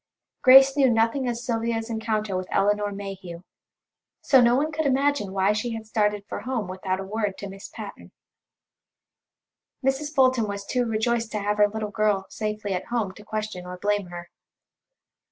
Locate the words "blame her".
13.77-14.31